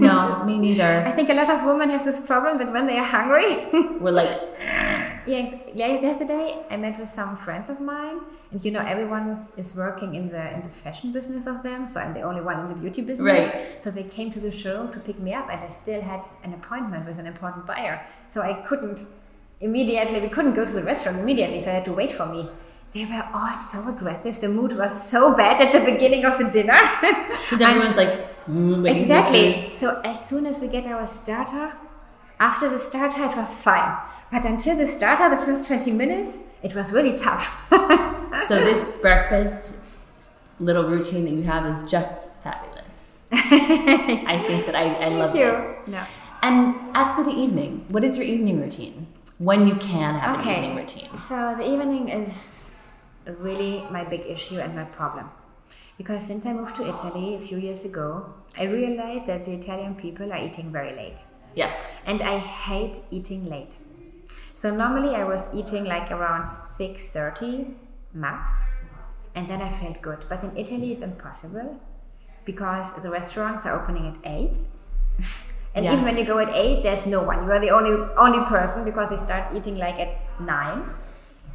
[0.00, 1.02] No, me neither.
[1.06, 3.56] I think a lot of women have this problem that when they are hungry,
[4.00, 4.51] We're like,
[5.26, 5.54] Yes.
[5.74, 10.28] Yesterday I met with some friends of mine, and you know everyone is working in
[10.28, 11.86] the in the fashion business of them.
[11.86, 13.52] So I'm the only one in the beauty business.
[13.52, 13.82] Right.
[13.82, 16.54] So they came to the showroom to pick me up, and I still had an
[16.54, 18.04] appointment with an important buyer.
[18.28, 19.04] So I couldn't
[19.60, 20.20] immediately.
[20.20, 22.48] We couldn't go to the restaurant immediately, so I had to wait for me.
[22.92, 24.38] They were all so aggressive.
[24.38, 26.76] The mood was so bad at the beginning of the dinner.
[27.00, 29.44] because everyone's like, mm, waiting for food.
[29.46, 29.70] Exactly.
[29.72, 31.72] So as soon as we get our starter,
[32.40, 33.96] after the starter it was fine.
[34.30, 37.68] But until the starter, the first 20 minutes, it was really tough.
[38.48, 39.80] So this breakfast
[40.58, 43.22] little routine that you have is just fabulous.
[43.30, 45.50] I think that I, I love you.
[45.50, 45.76] this.
[45.86, 46.04] No.
[46.42, 49.06] And as for the evening, what is your evening routine?
[49.38, 51.14] When you can have an evening routine.
[51.16, 52.70] So the evening is
[53.26, 55.28] really my big issue and my problem.
[55.98, 59.94] Because since I moved to Italy a few years ago, I realized that the Italian
[59.94, 61.18] people are eating very late.
[61.54, 62.04] Yes.
[62.06, 63.78] and I hate eating late.
[64.54, 67.74] So normally I was eating like around 6:30
[68.14, 68.52] max
[69.34, 70.24] and then I felt good.
[70.28, 71.80] But in Italy it's impossible
[72.44, 74.56] because the restaurants are opening at 8.
[75.74, 75.92] and Yeah.
[75.92, 77.44] even when you go at 8 there's no one.
[77.44, 80.84] You are the only only person because they start eating like at 9.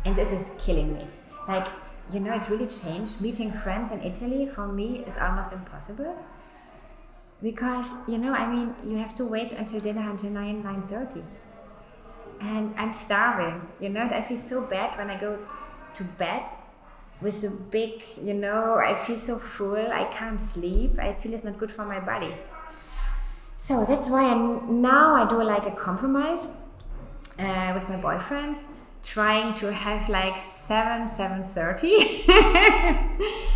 [0.05, 1.07] And this is killing me.
[1.47, 1.67] Like
[2.11, 3.19] you know, it really changed.
[3.21, 6.15] Meeting friends in Italy for me is almost impossible
[7.41, 11.25] because you know i mean you have to wait until dinner until 9 9.30
[12.41, 15.37] and i'm starving you know and i feel so bad when i go
[15.93, 16.47] to bed
[17.21, 21.43] with a big you know i feel so full i can't sleep i feel it's
[21.43, 22.33] not good for my body.
[23.59, 24.35] So that's why I,
[24.69, 26.47] now i do like a compromise
[27.39, 28.55] uh, with my boyfriend
[29.03, 33.37] trying to have like 7 7.30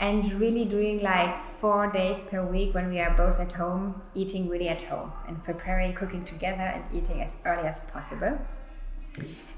[0.00, 4.48] and really doing like four days per week when we are both at home eating
[4.48, 8.38] really at home and preparing cooking together and eating as early as possible.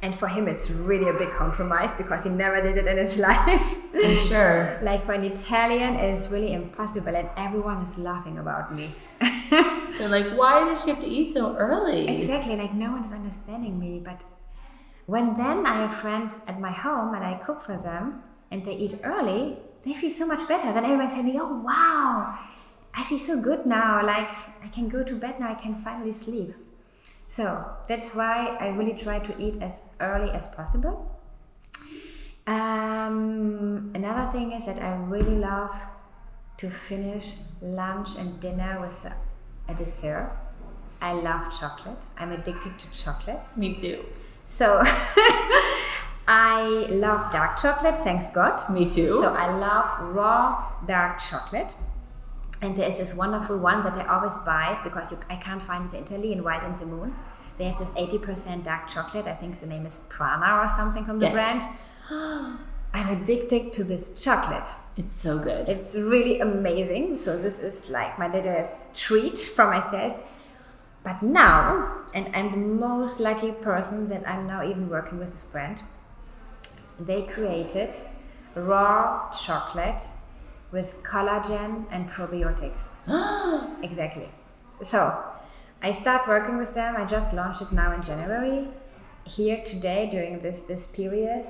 [0.03, 3.17] And for him it's really a big compromise because he never did it in his
[3.31, 3.77] life.
[3.95, 4.81] I'm sure.
[4.83, 8.95] Like for an italian it's really impossible and everyone is laughing about me.
[9.51, 12.09] They're like why does she have to eat so early?
[12.09, 14.25] Exactly like no one is understanding me but
[15.07, 18.23] when then i have friends at my home and i cook for them
[18.53, 20.73] and they eat early they feel so much better.
[20.73, 22.39] Then everyone's saying, oh, wow,
[22.95, 24.05] I feel so good now.
[24.05, 24.29] Like
[24.63, 26.55] I can go to bed now, I can finally sleep.
[27.27, 31.19] So that's why I really try to eat as early as possible.
[32.47, 35.75] Um, another thing is that I really love
[36.59, 39.17] to finish lunch and dinner with a,
[39.69, 40.31] a dessert.
[41.01, 42.05] I love chocolate.
[42.19, 43.57] I'm addicted to chocolates.
[43.57, 44.05] Me too.
[44.45, 44.83] So
[46.27, 48.63] I love dark chocolate, thanks God.
[48.71, 49.09] Me too.
[49.09, 51.75] So I love raw dark chocolate.
[52.61, 55.93] And there is this wonderful one that I always buy because you, I can't find
[55.93, 57.15] it in Italy in Wild and the Moon.
[57.59, 59.27] They have this 80% dark chocolate.
[59.27, 61.35] I think the name is Prana or something from the yes.
[62.09, 62.59] brand.
[62.95, 64.69] I'm addicted to this chocolate.
[64.97, 65.69] It's so good.
[65.69, 67.19] It's really amazing.
[67.19, 70.49] So this is like my little treat for myself.
[71.03, 75.43] But now, and I'm the most lucky person that I'm now even working with this
[75.43, 75.83] brand
[76.99, 77.95] they created
[78.55, 80.03] raw chocolate
[80.71, 82.91] with collagen and probiotics.
[83.83, 84.29] exactly.
[84.83, 85.23] So
[85.83, 86.97] I start working with them.
[86.97, 88.69] I just launched it now in January,
[89.25, 91.47] here today during this this period,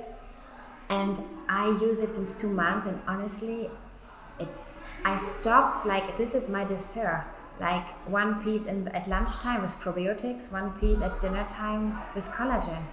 [0.89, 2.85] and I use it since two months.
[2.85, 3.69] And honestly,
[4.39, 4.49] it
[5.05, 7.25] I stopped like this is my dessert.
[7.59, 12.83] Like one piece in, at lunchtime with probiotics, one piece at dinner time with collagen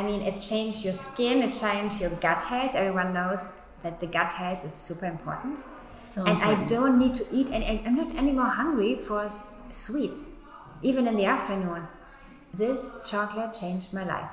[0.00, 2.74] I mean, it's changed your skin, it changed your gut health.
[2.74, 5.58] Everyone knows that the gut health is super important.
[5.98, 6.62] So and important.
[6.62, 9.28] I don't need to eat and I'm not anymore hungry for
[9.70, 10.30] sweets,
[10.80, 11.86] even in the afternoon.
[12.54, 14.30] This chocolate changed my life.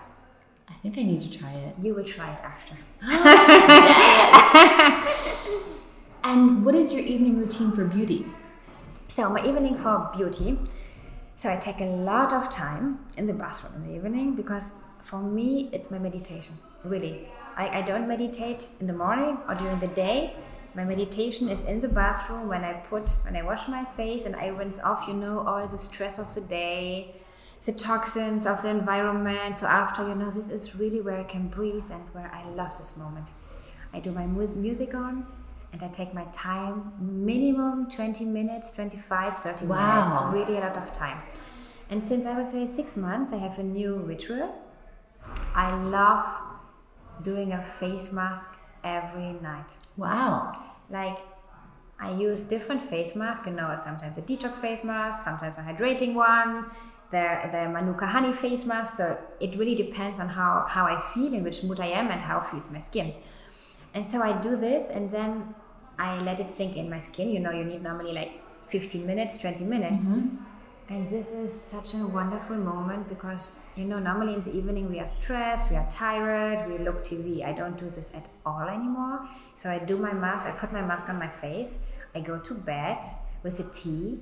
[0.70, 1.76] I think I need to try it.
[1.82, 2.78] You will try it after.
[6.30, 8.26] and what is your evening routine for beauty?
[9.09, 10.59] So, my evening for beauty.
[11.36, 14.72] So, I take a lot of time in the bathroom in the evening because
[15.07, 17.29] for me, it's my meditation, really.
[17.55, 20.35] I, I don't meditate in the morning or during the day.
[20.75, 24.35] My meditation is in the bathroom when I put, when I wash my face and
[24.35, 27.15] I rinse off, you know, all the stress of the day,
[27.63, 29.57] the toxins of the environment.
[29.57, 32.77] So after, you know, this is really where I can breathe and where I love
[32.77, 33.29] this moment.
[33.93, 35.25] I do my mu- music on
[35.71, 40.29] and I take my time, minimum 20 minutes, 25, 30 wow.
[40.29, 41.21] minutes, really a lot of time.
[41.89, 44.66] And since I would say six months, I have a new ritual
[45.55, 46.25] I love
[47.23, 49.73] doing a face mask every night.
[49.95, 50.53] Wow.
[50.89, 51.19] Like
[51.99, 56.13] I use different face masks, you know, sometimes a detox face mask, sometimes a hydrating
[56.13, 56.65] one,
[57.09, 58.97] the, the Manuka honey face mask.
[58.97, 62.21] So it really depends on how, how I feel, in which mood I am, and
[62.21, 63.13] how feels my skin.
[63.93, 65.55] And so I do this and then
[65.97, 67.32] I let it sink in my skin.
[67.32, 68.32] You know, you need normally like
[68.67, 70.01] 15 minutes, 20 minutes.
[70.01, 70.38] Mm-hmm.
[70.89, 74.99] And this is such a wonderful moment because, you know, normally in the evening we
[74.99, 77.45] are stressed, we are tired, we look TV.
[77.45, 79.28] I don't do this at all anymore.
[79.55, 81.80] So I do my mask, I put my mask on my face,
[82.15, 83.03] I go to bed
[83.43, 84.19] with a tea,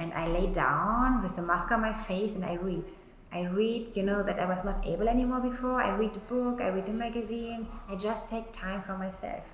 [0.00, 2.90] and I lay down with the mask on my face and I read.
[3.32, 5.80] I read, you know, that I was not able anymore before.
[5.82, 9.44] I read a book, I read a magazine, I just take time for myself.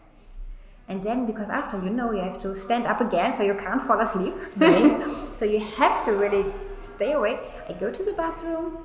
[0.89, 3.81] And then, because after you know, you have to stand up again, so you can't
[3.81, 4.35] fall asleep.
[4.57, 5.03] Right.
[5.35, 6.45] so you have to really
[6.77, 7.39] stay awake.
[7.69, 8.79] I go to the bathroom,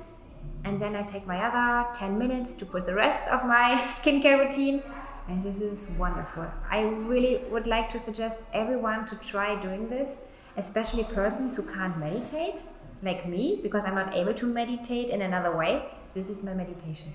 [0.64, 4.38] and then I take my other 10 minutes to put the rest of my skincare
[4.44, 4.82] routine.
[5.28, 6.46] And this is wonderful.
[6.70, 10.18] I really would like to suggest everyone to try doing this,
[10.56, 12.62] especially persons who can't meditate,
[13.02, 15.84] like me, because I'm not able to meditate in another way.
[16.14, 17.12] This is my meditation.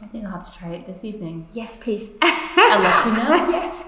[0.00, 1.48] I think I'll have to try it this evening.
[1.52, 2.10] Yes, please.
[2.22, 3.50] I'll let you know.
[3.58, 3.84] yes.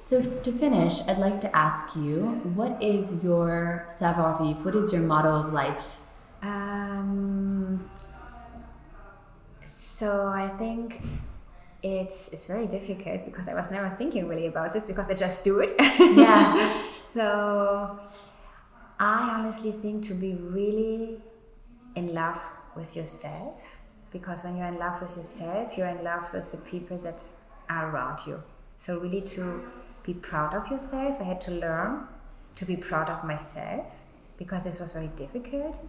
[0.00, 4.64] so to finish, I'd like to ask you, what is your savoir vivre?
[4.64, 5.98] What is your motto of life?
[6.42, 7.90] Um,
[9.64, 11.02] so I think
[11.82, 15.44] it's it's very difficult because I was never thinking really about this because I just
[15.44, 15.72] do it.
[15.78, 16.82] Yeah.
[17.14, 18.00] so
[18.98, 21.20] I honestly think to be really
[21.94, 22.40] in love
[22.76, 23.60] with yourself
[24.12, 27.22] because when you're in love with yourself, you're in love with the people that
[27.68, 28.42] are around you.
[28.78, 29.62] So, really, to
[30.02, 32.08] be proud of yourself, I had to learn
[32.56, 33.86] to be proud of myself
[34.36, 35.80] because this was very difficult.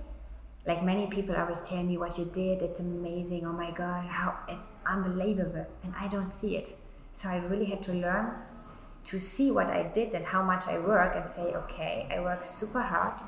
[0.65, 3.45] Like many people always tell me what you did, it's amazing.
[3.45, 5.65] Oh my God, how it's unbelievable.
[5.83, 6.77] And I don't see it.
[7.13, 8.33] So I really had to learn
[9.05, 12.43] to see what I did and how much I work and say, okay, I work
[12.43, 13.19] super hard,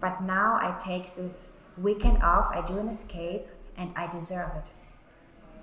[0.00, 4.72] but now I take this weekend off, I do an escape, and I deserve it.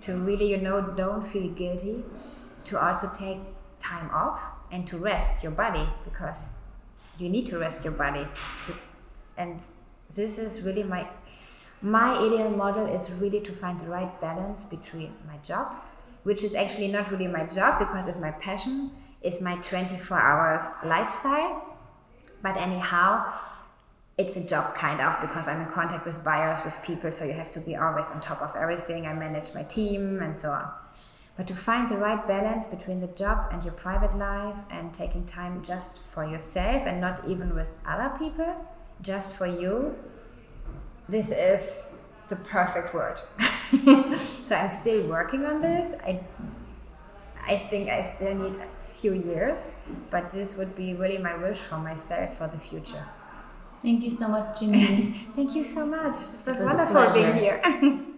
[0.02, 2.04] To really, you know, don't feel guilty,
[2.66, 3.40] to also take
[3.80, 6.50] time off and to rest your body because
[7.18, 8.28] you need to rest your body.
[9.38, 9.60] And
[10.16, 11.08] this is really my
[11.82, 15.72] my ideal model is really to find the right balance between my job,
[16.24, 18.92] which is actually not really my job because it's my passion,
[19.22, 21.78] it's my 24 hours lifestyle.
[22.42, 23.34] But anyhow,
[24.18, 27.34] it's a job kind of because I'm in contact with buyers, with people, so you
[27.34, 29.06] have to be always on top of everything.
[29.06, 30.72] I manage my team and so on.
[31.38, 35.26] But to find the right balance between the job and your private life and taking
[35.26, 38.56] time just for yourself and not even with other people,
[39.02, 39.96] just for you,
[41.08, 43.22] this is the perfect word.
[44.44, 45.94] so I'm still working on this.
[46.04, 46.22] I
[47.48, 49.60] I think I still need a few years,
[50.10, 53.06] but this would be really my wish for myself for the future.
[53.82, 55.14] Thank you so much, Janine.
[55.36, 56.16] Thank you so much.
[56.16, 57.62] It was, it was wonderful being here.